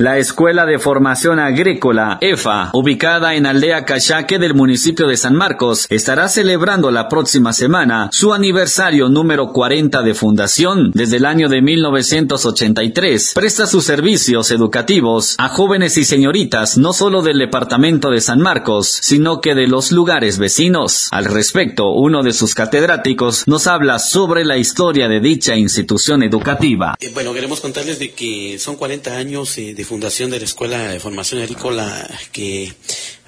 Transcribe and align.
La 0.00 0.16
Escuela 0.16 0.64
de 0.64 0.78
Formación 0.78 1.38
Agrícola, 1.38 2.16
EFA, 2.22 2.70
ubicada 2.72 3.34
en 3.34 3.44
Aldea 3.44 3.84
Cachaque 3.84 4.38
del 4.38 4.54
municipio 4.54 5.06
de 5.06 5.18
San 5.18 5.34
Marcos, 5.34 5.86
estará 5.90 6.30
celebrando 6.30 6.90
la 6.90 7.06
próxima 7.06 7.52
semana 7.52 8.08
su 8.10 8.32
aniversario 8.32 9.10
número 9.10 9.52
40 9.52 10.00
de 10.00 10.14
fundación. 10.14 10.90
Desde 10.94 11.18
el 11.18 11.26
año 11.26 11.50
de 11.50 11.60
1983, 11.60 13.32
presta 13.34 13.66
sus 13.66 13.84
servicios 13.84 14.50
educativos 14.50 15.34
a 15.36 15.50
jóvenes 15.50 15.98
y 15.98 16.06
señoritas 16.06 16.78
no 16.78 16.94
solo 16.94 17.20
del 17.20 17.38
departamento 17.38 18.08
de 18.08 18.22
San 18.22 18.40
Marcos, 18.40 18.88
sino 19.02 19.42
que 19.42 19.54
de 19.54 19.66
los 19.66 19.92
lugares 19.92 20.38
vecinos. 20.38 21.08
Al 21.10 21.26
respecto, 21.26 21.90
uno 21.90 22.22
de 22.22 22.32
sus 22.32 22.54
catedráticos 22.54 23.46
nos 23.46 23.66
habla 23.66 23.98
sobre 23.98 24.46
la 24.46 24.56
historia 24.56 25.08
de 25.08 25.20
dicha 25.20 25.56
institución 25.56 26.22
educativa. 26.22 26.96
Eh, 27.00 27.10
bueno, 27.12 27.34
queremos 27.34 27.60
contarles 27.60 27.98
de 27.98 28.12
que 28.12 28.58
son 28.58 28.76
40 28.76 29.14
años 29.14 29.58
eh, 29.58 29.74
de 29.74 29.89
fundación 29.90 30.30
de 30.30 30.38
la 30.38 30.44
Escuela 30.44 30.88
de 30.88 31.00
Formación 31.00 31.42
Agrícola 31.42 32.08
que 32.30 32.72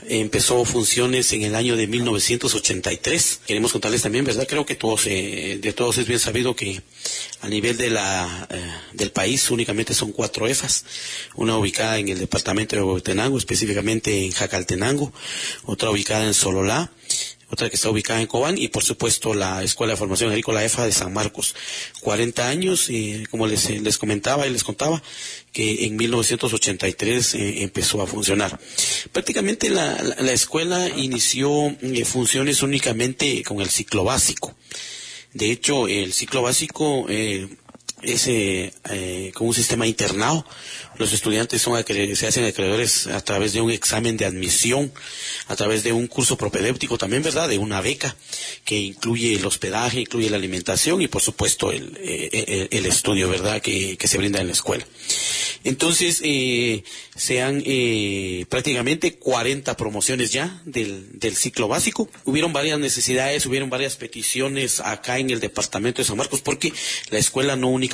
empezó 0.06 0.64
funciones 0.64 1.32
en 1.32 1.42
el 1.42 1.56
año 1.56 1.74
de 1.74 1.88
1983. 1.88 3.40
Queremos 3.44 3.72
contarles 3.72 4.02
también, 4.02 4.24
¿verdad? 4.24 4.46
Creo 4.48 4.64
que 4.64 4.76
todos, 4.76 5.08
eh, 5.08 5.58
de 5.60 5.72
todos 5.72 5.98
es 5.98 6.06
bien 6.06 6.20
sabido 6.20 6.54
que 6.54 6.80
a 7.40 7.48
nivel 7.48 7.76
de 7.78 7.90
la, 7.90 8.46
eh, 8.48 8.74
del 8.92 9.10
país 9.10 9.50
únicamente 9.50 9.92
son 9.92 10.12
cuatro 10.12 10.46
EFAS. 10.46 10.84
Una 11.34 11.56
ubicada 11.56 11.98
en 11.98 12.10
el 12.10 12.20
departamento 12.20 12.76
de 12.76 12.82
Huehuetenango, 12.82 13.38
específicamente 13.38 14.24
en 14.24 14.30
Jacaltenango. 14.30 15.12
Otra 15.64 15.90
ubicada 15.90 16.26
en 16.26 16.34
Sololá 16.34 16.92
otra 17.52 17.68
que 17.68 17.76
está 17.76 17.90
ubicada 17.90 18.20
en 18.20 18.26
Cobán 18.26 18.56
y 18.56 18.68
por 18.68 18.82
supuesto 18.82 19.34
la 19.34 19.62
Escuela 19.62 19.92
de 19.92 19.98
Formación 19.98 20.30
Agrícola 20.30 20.64
EFA 20.64 20.86
de 20.86 20.92
San 20.92 21.12
Marcos. 21.12 21.54
40 22.00 22.48
años 22.48 22.88
y 22.88 23.26
como 23.26 23.46
les, 23.46 23.68
les 23.68 23.98
comentaba 23.98 24.46
y 24.46 24.50
les 24.50 24.64
contaba 24.64 25.02
que 25.52 25.84
en 25.84 25.96
1983 25.96 27.34
eh, 27.34 27.62
empezó 27.62 28.00
a 28.00 28.06
funcionar. 28.06 28.58
Prácticamente 29.12 29.68
la, 29.68 29.92
escuela 30.32 30.88
inició 30.88 31.76
eh, 31.82 32.06
funciones 32.06 32.62
únicamente 32.62 33.42
con 33.42 33.60
el 33.60 33.68
ciclo 33.68 34.04
básico. 34.04 34.54
De 35.34 35.50
hecho, 35.50 35.88
el 35.88 36.14
ciclo 36.14 36.40
básico 36.40 37.06
eh, 37.10 37.48
es 38.02 39.32
con 39.34 39.48
un 39.48 39.54
sistema 39.54 39.86
internado 39.86 40.44
los 40.98 41.12
estudiantes 41.12 41.62
son 41.62 41.82
se 42.14 42.26
hacen 42.26 42.44
acreedores 42.44 43.06
a 43.06 43.20
través 43.22 43.52
de 43.52 43.60
un 43.60 43.70
examen 43.70 44.16
de 44.16 44.26
admisión, 44.26 44.92
a 45.48 45.56
través 45.56 45.82
de 45.82 45.92
un 45.92 46.06
curso 46.06 46.36
propedéutico 46.36 46.98
también, 46.98 47.22
¿verdad? 47.22 47.48
De 47.48 47.58
una 47.58 47.80
beca 47.80 48.14
que 48.64 48.78
incluye 48.78 49.34
el 49.34 49.44
hospedaje, 49.46 50.00
incluye 50.00 50.28
la 50.28 50.36
alimentación 50.36 51.00
y, 51.00 51.08
por 51.08 51.22
supuesto, 51.22 51.72
el, 51.72 51.98
eh, 52.00 52.68
estudio, 52.70 53.28
¿verdad? 53.28 53.62
Que, 53.62 53.96
se 54.02 54.18
brinda 54.18 54.40
en 54.40 54.48
la 54.48 54.52
escuela. 54.52 54.86
Entonces, 55.64 56.20
eh, 56.22 56.84
se 57.16 57.40
han 57.40 57.62
eh, 57.64 58.44
prácticamente 58.48 59.14
40 59.14 59.76
promociones 59.76 60.32
ya 60.32 60.60
del, 60.64 61.36
ciclo 61.36 61.68
básico. 61.68 62.10
Hubieron 62.24 62.52
varias 62.52 62.78
necesidades, 62.78 63.46
hubieron 63.46 63.70
varias 63.70 63.96
peticiones 63.96 64.80
acá 64.80 65.18
en 65.18 65.30
el 65.30 65.40
departamento 65.40 66.02
de 66.02 66.06
San 66.06 66.16
Marcos, 66.16 66.42
porque 66.42 66.72
la 67.10 67.18
escuela 67.18 67.56
no 67.56 67.68
únicamente 67.68 67.91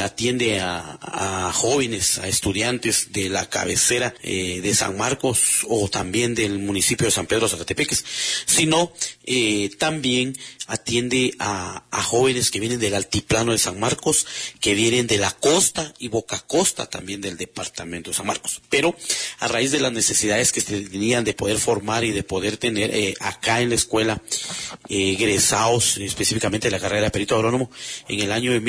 atiende 0.00 0.60
a, 0.60 0.98
a 1.00 1.52
jóvenes, 1.52 2.18
estudiantes 2.18 3.12
de 3.12 3.28
la 3.28 3.48
cabecera 3.48 4.14
eh, 4.22 4.60
de 4.62 4.74
San 4.74 4.96
Marcos 4.96 5.66
o 5.68 5.88
también 5.88 6.34
del 6.34 6.58
municipio 6.58 7.06
de 7.06 7.10
San 7.10 7.26
Pedro 7.26 7.48
Zacatepeques, 7.48 8.04
sino 8.46 8.92
eh, 9.24 9.70
también 9.78 10.36
atiende 10.68 11.34
a, 11.38 11.82
jóvenes 11.90 12.50
que 12.50 12.60
vienen 12.60 12.78
del 12.78 12.94
altiplano 12.94 13.52
de 13.52 13.58
San 13.58 13.80
Marcos, 13.80 14.26
que 14.60 14.74
vienen 14.74 15.06
de 15.06 15.18
la 15.18 15.32
costa 15.32 15.92
y 15.98 16.08
boca 16.08 16.38
costa 16.46 16.86
también 16.86 17.20
del 17.20 17.36
departamento 17.36 18.10
de 18.10 18.16
San 18.16 18.26
Marcos. 18.26 18.60
Pero 18.68 18.94
a 19.40 19.48
raíz 19.48 19.72
de 19.72 19.80
las 19.80 19.92
necesidades 19.92 20.52
que 20.52 20.60
se 20.60 20.82
tenían 20.82 21.24
de 21.24 21.34
poder 21.34 21.58
formar 21.58 22.04
y 22.04 22.12
de 22.12 22.22
poder 22.22 22.58
tener 22.58 22.94
eh, 22.94 23.14
acá 23.20 23.60
en 23.60 23.70
la 23.70 23.74
escuela 23.74 24.22
egresados 24.88 25.96
específicamente 25.98 26.68
de 26.68 26.72
la 26.72 26.80
carrera 26.80 27.04
de 27.04 27.10
perito 27.10 27.34
agrónomo, 27.34 27.70
en 28.08 28.20
el 28.20 28.30
año 28.30 28.52
de 28.52 28.60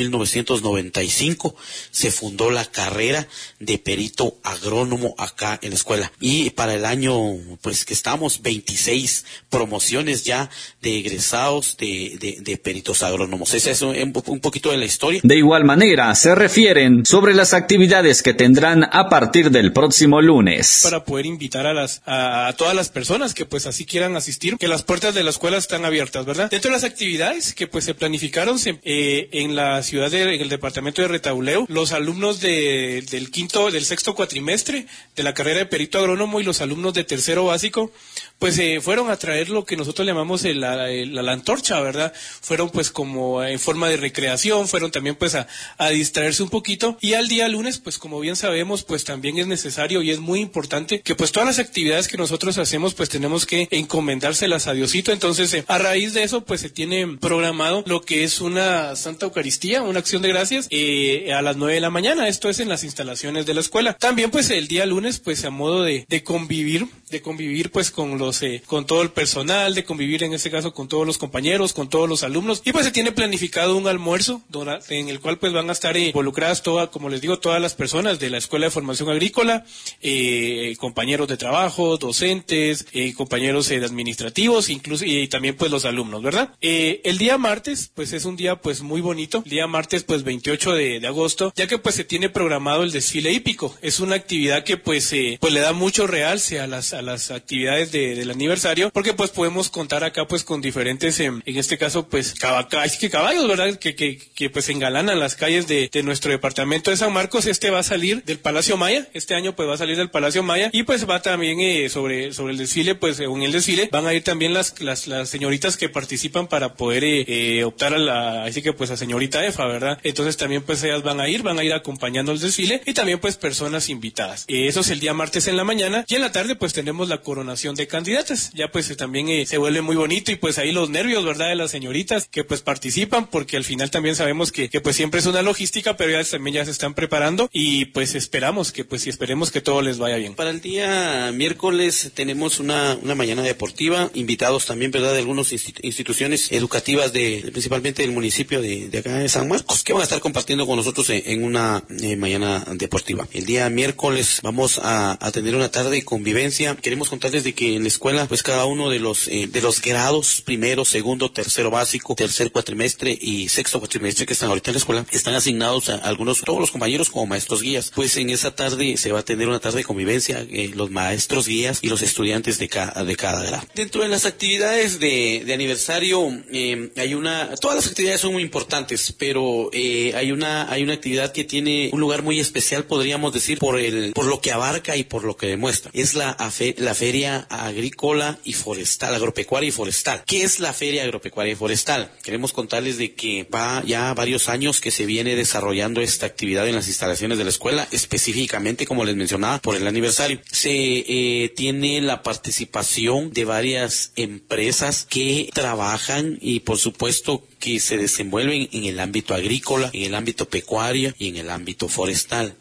1995 0.62 1.56
se 1.92 2.12
fundó 2.12 2.52
la 2.52 2.66
carrera 2.66 3.28
de 3.60 3.78
perito 3.78 4.38
agrónomo 4.44 5.16
acá 5.18 5.60
en 5.62 5.72
la 5.72 5.76
escuela. 5.76 6.12
Y 6.20 6.52
para 6.52 6.74
el 6.74 6.86
año, 6.86 7.16
pues 7.62 7.86
que 7.86 7.94
estamos, 7.94 8.42
26 8.42 9.26
promociones 9.50 10.24
ya 10.24 10.50
de 10.82 10.98
egresados 10.98 11.78
de, 11.78 12.40
de, 12.42 12.58
peritos 12.58 13.04
agrónomos. 13.04 13.54
Ese 13.54 13.72
es 13.72 13.82
un, 13.82 13.96
un, 13.96 14.40
poquito 14.40 14.72
de 14.72 14.78
la 14.78 14.86
historia. 14.86 15.22
De 15.24 15.38
igual 15.38 15.64
manera, 15.64 16.14
se 16.16 16.36
refieren 16.36 17.06
sobre 17.06 17.34
las 17.34 17.54
actividades 17.54 18.24
que 18.24 18.34
tendrán 18.34 18.84
a 18.84 19.10
partir 19.10 19.52
del 19.52 19.74
próximo 19.74 20.22
lunes. 20.22 20.82
Para 20.84 21.04
poder 21.04 21.26
invitar 21.26 21.68
a 21.68 21.74
las, 21.74 22.02
a, 22.06 22.54
todas 22.58 22.76
las 22.76 22.90
personas 22.90 23.34
que 23.34 23.46
pues 23.46 23.66
así 23.68 23.86
quieran 23.86 24.16
asistir, 24.16 24.58
que 24.58 24.68
las 24.68 24.84
puertas 24.84 25.14
de 25.14 25.24
la 25.24 25.30
escuela 25.30 25.58
están 25.58 25.86
abiertas, 25.86 26.26
¿verdad? 26.26 26.50
Dentro 26.50 26.70
de 26.70 26.76
las 26.76 26.84
actividades 26.84 27.54
que 27.54 27.68
pues 27.68 27.86
se 27.86 27.94
planificaron 27.94 28.58
eh, 28.84 29.30
en 29.32 29.56
la 29.56 29.84
ciudad 29.84 30.10
de, 30.12 30.36
en 30.36 30.47
el 30.48 30.52
departamento 30.52 31.02
de 31.02 31.10
Retauleo, 31.10 31.66
los 31.68 31.92
alumnos 31.92 32.40
de, 32.40 33.04
del 33.12 33.30
quinto, 33.32 33.70
del 33.70 33.86
sexto 33.86 34.16
cuatrimestre 34.16 34.88
de 35.16 35.24
la 35.24 35.34
carrera 35.34 35.60
de 35.60 35.66
perito 35.66 36.00
agrónomo 36.00 36.40
y 36.40 36.44
los 36.44 36.62
alumnos 36.62 36.94
de 36.94 37.04
tercero 37.04 37.46
básico, 37.46 37.92
pues 38.40 38.58
eh, 38.60 38.80
fueron 38.82 39.10
a 39.10 39.18
traer 39.18 39.50
lo 39.50 39.66
que 39.66 39.76
nosotros 39.76 40.08
llamamos 40.08 40.44
la, 40.44 41.32
antorcha, 41.32 41.82
¿verdad? 41.82 42.14
Fueron 42.42 42.70
pues 42.70 42.92
como 42.92 43.44
en 43.44 43.60
forma 43.60 43.90
de 43.90 43.98
recreación, 43.98 44.68
fueron 44.68 44.92
también 44.92 45.16
pues 45.16 45.36
a, 45.36 45.48
distraerse 45.90 46.44
un 46.44 46.50
poquito 46.50 46.98
y 47.02 47.14
al 47.14 47.28
día 47.28 47.48
lunes, 47.48 47.80
pues 47.80 47.98
como 47.98 48.20
bien 48.20 48.36
sabemos, 48.36 48.84
pues 48.84 49.04
también 49.04 49.38
es 49.40 49.48
necesario 49.48 50.02
y 50.02 50.12
es 50.12 50.20
muy 50.20 50.40
importante 50.40 51.02
que 51.02 51.16
pues 51.16 51.32
todas 51.32 51.48
las 51.48 51.60
actividades 51.60 52.08
que 52.08 52.18
nosotros 52.18 52.58
hacemos, 52.58 52.94
pues 52.94 53.10
tenemos 53.10 53.46
que 53.46 53.68
encomendárselas 53.72 54.68
a 54.68 54.74
Diosito. 54.74 55.12
Entonces, 55.12 55.54
eh, 55.54 55.66
a 55.68 55.78
raíz 55.78 56.14
de 56.14 56.24
eso, 56.24 56.42
pues 56.42 56.62
se 56.62 56.70
tiene 56.70 57.18
programado 57.20 57.84
lo 57.88 58.02
que 58.02 58.24
es 58.24 58.40
una 58.42 58.96
Santa 58.96 59.26
Eucaristía, 59.26 59.82
una 59.82 60.00
acción 60.00 60.22
de 60.22 60.30
gracias 60.38 60.68
eh, 60.70 61.34
a 61.34 61.42
las 61.42 61.58
nueve 61.58 61.74
de 61.74 61.80
la 61.80 61.90
mañana. 61.90 62.28
Esto 62.28 62.48
es 62.48 62.60
en 62.60 62.70
las 62.70 62.84
instalaciones 62.84 63.48
de 63.48 63.56
la 63.56 63.62
escuela. 63.62 63.94
También 63.94 64.30
pues 64.30 64.52
el 64.52 64.68
día 64.68 64.86
lunes 64.86 65.18
pues 65.18 65.44
a 65.46 65.50
modo 65.50 65.82
de, 65.82 66.06
de 66.08 66.24
convivir, 66.24 66.86
de 67.10 67.22
convivir 67.22 67.72
pues 67.72 67.92
con 67.92 68.18
los, 68.18 68.42
eh, 68.44 68.62
con 68.66 68.86
todo 68.86 69.02
el 69.02 69.12
personal, 69.12 69.76
de 69.76 69.84
convivir 69.84 70.24
en 70.24 70.34
este 70.34 70.52
caso 70.52 70.74
con 70.74 70.88
todos 70.88 71.06
los 71.06 71.18
compañeros, 71.18 71.74
con 71.74 71.90
todos 71.90 72.08
los 72.08 72.24
alumnos 72.24 72.62
y 72.66 72.72
pues 72.72 72.86
se 72.86 72.92
tiene 72.92 73.12
planificado 73.12 73.78
un 73.78 73.88
almuerzo 73.88 74.42
en 74.90 75.10
el 75.10 75.20
cual 75.20 75.38
pues 75.38 75.54
van 75.54 75.70
a 75.70 75.74
estar 75.74 75.96
eh, 75.98 76.08
involucradas 76.08 76.64
todas, 76.64 76.90
como 76.90 77.10
les 77.10 77.22
digo, 77.22 77.40
todas 77.40 77.62
las 77.62 77.74
personas 77.74 78.20
de 78.20 78.30
la 78.30 78.38
Escuela 78.38 78.68
de 78.68 78.72
Formación 78.72 79.10
Agrícola, 79.10 79.66
eh, 80.02 80.76
compañeros 80.80 81.28
de 81.28 81.38
trabajo, 81.38 81.98
docentes, 81.98 82.86
compañeros 83.16 83.72
administrativos, 83.72 84.70
incluso 84.70 85.06
y 85.06 85.28
también 85.28 85.56
pues 85.56 85.72
los 85.72 85.86
alumnos, 85.86 86.22
¿verdad? 86.22 86.54
el 86.62 87.18
día 87.18 87.38
martes 87.38 87.92
pues 87.94 88.14
es 88.14 88.26
un 88.26 88.36
día 88.36 88.58
pues 88.58 88.82
muy 88.82 89.02
bonito, 89.02 89.42
el 89.46 89.52
día 89.52 89.68
martes 89.68 90.04
pues 90.04 90.24
28 90.24 90.74
de, 90.74 91.08
agosto, 91.08 91.54
ya 91.56 91.68
que 91.68 91.78
pues 91.78 91.96
se 91.96 92.04
tiene 92.04 92.30
programado 92.30 92.84
el 92.84 92.92
desfile 92.92 93.32
hípico. 93.32 93.76
Es 93.82 94.00
una 94.00 94.16
actividad 94.16 94.64
que 94.64 94.78
pues, 94.78 95.12
eh, 95.14 95.38
pues 95.40 95.54
le 95.54 95.60
da 95.60 95.74
mucho 95.74 96.08
realce 96.08 96.60
a 96.60 96.68
las, 96.68 96.94
a 96.98 97.02
las 97.02 97.32
actividades 97.32 97.92
del 97.92 98.30
aniversario, 98.30 98.90
porque 98.90 99.14
pues 99.14 99.30
podemos 99.32 99.70
contar 99.70 100.04
acá 100.04 100.28
pues 100.28 100.44
con 100.44 100.62
diferentes, 100.62 101.20
em, 101.20 101.42
en 101.46 101.58
este 101.58 101.78
caso 101.78 102.08
pues 102.08 102.34
caballos, 102.34 102.98
que 102.98 103.10
caballos, 103.10 103.48
¿verdad? 103.48 103.78
Que, 103.78 103.96
que, 103.96 104.18
que, 104.18 104.50
pues 104.50 104.70
engalanan 104.70 105.20
las 105.20 105.36
calles 105.36 105.68
de, 105.68 105.90
de, 105.92 106.04
nuestro 106.04 106.32
departamento 106.32 106.92
de 106.92 106.98
San 106.98 107.14
Marcos. 107.14 107.46
Este 107.46 107.70
va 107.70 107.80
a 107.80 107.84
salir 107.84 108.24
del 108.24 108.40
Palacio 108.40 108.78
Maya, 108.78 109.08
este 109.14 109.36
año 109.36 109.56
pues 109.56 109.70
va 109.70 109.76
a 109.76 109.78
salir 109.78 109.98
del 109.98 110.10
Palacio 110.10 110.44
Maya 110.44 110.70
y 110.74 110.84
pues 110.84 111.08
va 111.08 111.22
también 111.22 111.60
eh, 111.60 111.90
sobre, 111.90 112.34
sobre 112.34 112.54
el 112.54 112.58
desfile, 112.58 112.96
pues 112.96 113.20
en 113.20 113.44
el 113.44 113.52
desfile 113.52 113.90
van 113.92 114.08
a 114.08 114.14
ir 114.14 114.24
también 114.24 114.54
las, 114.54 114.80
las, 114.82 115.08
señoritas 115.30 115.78
que 115.78 115.90
participan 115.90 116.48
para 116.48 116.74
poder 116.74 117.04
eh, 117.04 117.26
eh, 117.28 117.64
optar 117.64 117.94
a 117.94 117.98
la, 117.98 118.46
así 118.46 118.62
que 118.62 118.74
pues 118.74 118.90
a 118.92 118.98
señorita 118.98 119.46
EFA, 119.46 119.66
¿verdad? 119.66 120.00
Entonces 120.04 120.38
también 120.38 120.64
pues 120.64 120.84
ellas 120.84 121.04
van 121.04 121.20
a 121.20 121.28
ir, 121.28 121.44
van 121.44 121.60
a 121.60 121.64
ir 121.64 121.74
acompañando 121.74 122.32
el 122.32 122.40
desfile 122.40 122.82
y 122.86 122.94
también 122.94 123.20
pues 123.20 123.38
personas 123.38 123.90
invitadas. 123.90 124.46
Eso 124.48 124.82
es 124.82 124.90
el 124.90 125.00
día 125.00 125.14
martes 125.14 125.48
en 125.48 125.58
la 125.58 125.64
mañana 125.64 126.06
y 126.08 126.16
en 126.16 126.22
la 126.22 126.32
tarde 126.32 126.56
pues 126.56 126.74
tenemos 126.74 126.87
la 127.10 127.22
coronación 127.22 127.76
de 127.76 127.88
candidatas. 127.88 128.52
Ya 128.54 128.72
pues 128.72 128.90
eh, 128.90 128.96
también 128.96 129.28
eh, 129.30 129.46
se 129.46 129.58
vuelve 129.58 129.82
muy 129.82 129.96
bonito 129.96 130.32
y 130.32 130.36
pues 130.36 130.58
ahí 130.58 130.72
los 130.72 130.90
nervios, 130.90 131.26
¿verdad? 131.26 131.50
De 131.50 131.56
las 131.56 131.72
señoritas 131.72 132.28
que 132.30 132.44
pues 132.44 132.62
participan 132.62 133.28
porque 133.28 133.58
al 133.58 133.64
final 133.64 133.92
también 133.92 134.16
sabemos 134.16 134.52
que, 134.52 134.70
que 134.70 134.82
pues 134.82 134.96
siempre 134.96 135.20
es 135.20 135.26
una 135.26 135.42
logística, 135.42 135.98
pero 135.98 136.12
ya 136.12 136.24
también 136.24 136.56
ya 136.56 136.66
se 136.66 136.72
están 136.72 136.94
preparando 136.94 137.50
y 137.52 137.86
pues 137.86 138.16
esperamos 138.16 138.72
que 138.72 138.86
pues 138.86 139.06
y 139.06 139.10
esperemos 139.10 139.52
que 139.52 139.62
todo 139.62 139.82
les 139.82 139.98
vaya 139.98 140.18
bien. 140.18 140.36
Para 140.36 140.52
el 140.52 140.62
día 140.62 141.32
miércoles 141.34 142.12
tenemos 142.14 142.60
una, 142.60 142.98
una 143.02 143.16
mañana 143.16 143.42
deportiva, 143.42 144.10
invitados 144.14 144.66
también, 144.66 144.92
¿verdad? 144.92 145.14
De 145.14 145.20
algunas 145.20 145.52
instituciones 145.52 146.52
educativas 146.52 147.12
de 147.14 147.50
principalmente 147.52 148.02
del 148.02 148.12
municipio 148.12 148.62
de, 148.62 148.88
de, 148.88 148.98
acá 149.00 149.18
de 149.18 149.30
San 149.30 149.48
Marcos 149.48 149.84
que 149.84 149.94
van 149.94 150.02
a 150.02 150.04
estar 150.04 150.20
compartiendo 150.20 150.66
con 150.66 150.78
nosotros 150.78 151.10
en, 151.10 151.44
una 151.44 151.84
mañana 152.18 152.66
deportiva 152.74 153.28
el 153.34 153.46
día 153.46 153.70
miércoles 153.70 154.40
vamos 154.44 154.80
a, 154.84 155.18
tener 155.32 155.56
una 155.56 155.70
tarde 155.70 155.92
de 155.92 156.04
convivencia 156.04 156.77
queremos 156.82 157.10
contarles 157.10 157.44
de 157.44 157.54
que 157.54 157.76
en 157.76 157.84
la 157.84 157.88
escuela, 157.88 158.28
pues 158.28 158.44
cada 158.44 158.66
uno 158.66 158.90
de 158.90 159.00
los, 159.00 159.28
eh, 159.28 159.48
de 159.48 159.62
los 159.62 159.82
grados, 159.82 160.42
primero, 160.42 160.86
segundo, 160.86 161.32
tercero 161.32 161.72
básico, 161.72 162.16
tercer 162.16 162.52
cuatrimestre 162.52 163.18
y 163.20 163.50
sexto 163.50 163.80
cuatrimestre 163.80 164.26
que 164.26 164.34
están 164.34 164.50
ahorita 164.50 164.72
en 164.72 164.76
la 164.76 164.80
escuela, 164.80 165.06
están 165.12 165.36
asignados 165.36 165.90
a 165.90 165.96
algunos, 165.98 166.42
todos 166.42 166.60
los 166.60 166.72
compañeros 166.72 167.10
como 167.10 167.26
maestros 167.26 167.62
guías. 167.62 167.92
Pues 167.96 168.18
en 168.18 168.30
esa 168.30 168.56
tarde 168.56 168.98
se 168.98 169.12
va 169.12 169.20
a 169.20 169.26
tener 169.26 169.48
una 169.48 169.60
tarde 169.60 169.80
de 169.80 169.84
convivencia, 169.84 170.46
eh, 170.50 170.72
los 170.74 170.92
maestros 170.92 171.48
guías 171.48 171.80
y 171.82 171.90
los 171.90 172.02
estudiantes 172.02 172.60
de 172.60 172.70
cada, 172.70 173.04
de 173.04 173.16
cada 173.16 173.44
grado. 173.44 173.68
Dentro 173.76 174.02
de 174.02 174.10
las 174.10 174.26
actividades 174.26 175.00
de, 175.00 175.46
aniversario, 175.54 176.44
eh, 176.52 176.92
hay 176.98 177.14
una, 177.14 177.56
todas 177.56 177.78
las 177.78 177.88
actividades 177.88 178.22
son 178.22 178.34
muy 178.34 178.44
importantes, 178.44 179.14
pero 179.18 179.70
hay 179.74 180.32
una, 180.32 180.72
hay 180.72 180.84
una 180.84 180.94
actividad 180.94 181.32
que 181.32 181.44
tiene 181.44 181.90
un 181.92 182.00
lugar 182.00 182.24
muy 182.24 182.40
especial, 182.40 182.86
podríamos 182.86 183.34
decir, 183.34 183.60
por 183.60 183.80
el, 183.80 184.14
por 184.14 184.26
lo 184.26 184.42
que 184.42 184.52
abarca 184.52 184.96
y 184.96 185.04
por 185.04 185.24
lo 185.24 185.36
que 185.38 185.48
demuestra. 185.48 185.92
Es 185.94 186.14
la, 186.14 186.32
la 186.78 186.94
feria 186.94 187.48
agrícola 187.50 188.40
y 188.44 188.54
forestal, 188.54 189.16
agropecuaria 189.16 189.70
y 189.70 189.72
forestal. 189.72 190.24
¿Qué 190.26 190.44
es 190.44 190.60
la 190.60 190.74
feria 190.74 191.04
agropecuaria 191.04 191.54
y 191.54 191.56
forestal? 191.56 192.12
Queremos 192.24 192.54
contarles 192.54 192.98
de 192.98 193.14
que 193.14 193.48
va 193.54 193.84
ya 193.86 194.14
varios 194.14 194.50
años 194.50 194.82
que 194.82 194.92
se 194.92 195.06
viene 195.06 195.36
desarrollando 195.36 196.02
esta 196.02 196.26
actividad 196.26 196.68
en 196.68 196.76
las 196.76 196.88
instalaciones 196.88 197.38
de 197.38 197.44
la 197.44 197.50
escuela, 197.50 197.88
específicamente, 197.92 198.86
como 198.86 199.06
les 199.06 199.16
mencionaba, 199.16 199.60
por 199.60 199.76
el 199.76 199.88
aniversario. 199.88 200.42
Se 200.52 200.72
eh, 200.72 201.50
tiene 201.56 202.02
la 202.02 202.24
participación 202.24 203.32
de 203.32 203.46
varias 203.46 204.12
empresas 204.16 205.06
que 205.10 205.50
trabajan 205.54 206.38
y, 206.42 206.62
por 206.62 206.78
supuesto, 206.78 207.44
que 207.60 207.80
se 207.80 207.98
desenvuelven 207.98 208.70
en 208.72 208.86
el 208.86 209.00
ámbito 209.00 209.34
agrícola, 209.34 209.90
en 209.94 210.04
el 210.04 210.16
ámbito 210.16 210.48
pecuario 210.48 211.14
y 211.18 211.30
en 211.30 211.38
el 211.38 211.50
ámbito 211.50 211.88
forestal. 211.88 212.56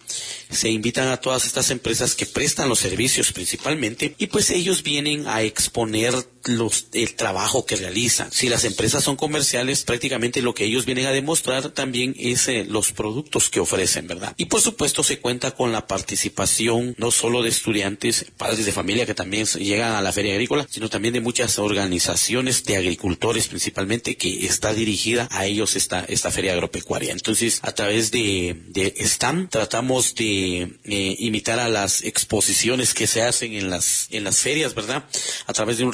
Se 0.50 0.70
invitan 0.70 1.08
a 1.08 1.19
todas 1.19 1.44
estas 1.46 1.70
empresas 1.70 2.14
que 2.14 2.26
prestan 2.26 2.69
los 2.69 2.78
servicios 2.78 3.32
principalmente 3.32 4.14
y 4.19 4.26
pues 4.28 4.50
ellos 4.50 4.82
vienen 4.82 5.26
a 5.26 5.43
exponer 5.43 6.14
los, 6.46 6.87
el 6.93 7.14
trabajo 7.14 7.66
que 7.66 7.76
realizan. 7.76 8.31
Si 8.32 8.48
las 8.48 8.64
empresas 8.64 9.04
son 9.04 9.16
comerciales, 9.16 9.84
prácticamente 9.84 10.43
lo 10.43 10.54
que 10.54 10.64
ellos 10.64 10.84
vienen 10.84 11.06
a 11.06 11.12
demostrar 11.12 11.70
también 11.70 12.14
es 12.19 12.48
eh, 12.48 12.64
los 12.69 12.93
productos 12.93 13.48
que 13.48 13.60
ofrecen, 13.60 14.06
¿verdad? 14.06 14.34
Y 14.37 14.46
por 14.46 14.60
supuesto 14.60 15.02
se 15.02 15.19
cuenta 15.19 15.52
con 15.52 15.72
la 15.72 15.87
participación 15.87 16.94
no 16.98 17.10
solo 17.10 17.43
de 17.43 17.48
estudiantes, 17.48 18.26
padres 18.37 18.66
de 18.66 18.72
familia 18.72 19.06
que 19.06 19.14
también 19.14 19.46
llegan 19.46 19.93
a 19.93 20.02
la 20.02 20.12
feria 20.12 20.32
agrícola, 20.32 20.66
sino 20.70 20.88
también 20.88 21.14
de 21.14 21.20
muchas 21.20 21.58
organizaciones 21.58 22.64
de 22.64 22.76
agricultores 22.76 23.49
principalmente 23.49 24.16
que 24.16 24.46
está 24.46 24.72
dirigida 24.72 25.28
a 25.31 25.46
ellos 25.46 25.76
esta, 25.76 26.04
esta 26.08 26.31
feria 26.31 26.52
agropecuaria. 26.52 27.12
Entonces, 27.12 27.60
a 27.62 27.72
través 27.72 28.10
de, 28.10 28.62
de 28.69 28.94
STAM 29.00 29.49
tratamos 29.49 30.14
de 30.14 30.78
eh, 30.84 31.16
imitar 31.19 31.58
a 31.58 31.69
las 31.69 32.02
exposiciones 32.02 32.94
que 32.94 33.06
se 33.06 33.22
hacen 33.22 33.54
en 33.54 33.70
las, 33.70 34.08
en 34.10 34.25
las 34.25 34.38
ferias, 34.38 34.75
¿verdad? 34.75 35.04
A 35.46 35.52
través 35.52 35.78
de 35.78 35.84
un 35.84 35.92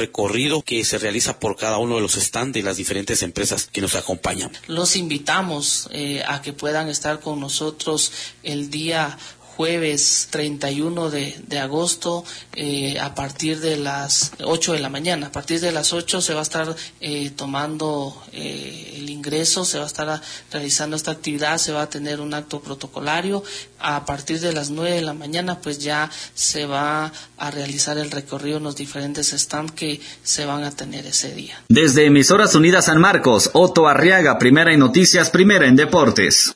que 0.65 0.85
se 0.85 0.99
realiza 0.99 1.39
por 1.39 1.57
cada 1.57 1.79
uno 1.79 1.97
de 1.97 2.01
los 2.01 2.15
stands 2.15 2.55
de 2.55 2.63
las 2.63 2.77
diferentes 2.77 3.23
empresas 3.23 3.69
que 3.71 3.81
nos 3.81 3.95
acompañan. 3.95 4.51
Los 4.67 4.97
invitamos 4.97 5.89
eh, 5.93 6.23
a 6.27 6.43
que 6.43 6.53
puedan 6.53 6.89
estar 6.89 7.21
con 7.21 7.41
nosotros 7.41 8.13
el 8.43 8.71
día 8.71 9.17
jueves 9.57 10.29
31 10.31 11.11
de, 11.11 11.37
de 11.47 11.59
agosto 11.59 12.25
eh, 12.55 12.99
a 12.99 13.15
partir 13.15 13.61
de 13.61 13.77
las 13.77 14.33
8 14.43 14.73
de 14.73 14.81
la 14.81 14.89
mañana. 14.89 15.29
A 15.29 15.33
partir 15.33 15.61
de 15.61 15.73
las 15.73 15.93
8 15.93 16.21
se 16.21 16.35
va 16.35 16.41
a 16.41 16.43
estar 16.43 16.75
eh, 17.01 17.31
tomando 17.31 18.23
eh, 18.33 18.95
el 18.97 19.11
ingreso, 19.11 19.65
se 19.65 19.79
va 19.79 19.85
a 19.85 19.87
estar 19.87 20.21
realizando 20.51 20.97
esta 20.97 21.11
actividad, 21.11 21.59
se 21.59 21.73
va 21.73 21.83
a 21.83 21.91
tener 21.91 22.21
un 22.21 22.35
acto 22.35 22.61
protocolario. 22.61 23.43
A 23.79 24.05
partir 24.05 24.41
de 24.41 24.53
las 24.53 24.71
9 24.71 24.97
de 24.97 25.03
la 25.03 25.15
mañana 25.15 25.61
pues 25.61 25.79
ya 25.79 26.11
se 26.35 26.67
va 26.67 27.13
a 27.37 27.51
realizar 27.51 27.99
el 27.99 28.11
recorrido 28.11 28.59
en 28.59 28.65
los 28.65 28.77
diferentes 28.77 29.31
stands 29.31 29.73
que 29.73 30.01
se 30.23 30.45
van 30.47 30.65
a 30.65 30.71
tener 30.71 31.07
ese 31.07 31.35
día. 31.35 31.63
Desde 31.69 32.07
Emisoras 32.07 32.55
Unidas 32.55 32.87
San 32.87 33.01
Marcos, 33.01 33.51
Otto 33.53 33.87
Arriaga, 33.87 34.39
primera 34.39 34.73
en 34.73 34.81
noticias, 34.81 35.31
primera 35.31 35.67
en 35.67 35.77
deportes. 35.77 36.51